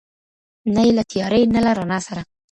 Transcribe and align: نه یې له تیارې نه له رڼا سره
نه 0.73 0.81
یې 0.87 0.91
له 0.97 1.03
تیارې 1.11 1.41
نه 1.55 1.59
له 1.65 1.71
رڼا 1.77 1.99
سره 2.07 2.21